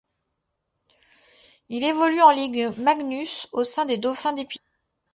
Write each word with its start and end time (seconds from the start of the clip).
Il 1.69 1.83
évolue 1.83 2.23
en 2.23 2.31
Ligue 2.31 2.71
Magnus 2.79 3.47
au 3.51 3.63
sein 3.63 3.85
des 3.85 3.97
Dauphins 3.99 4.33
d'Épinal. 4.33 4.65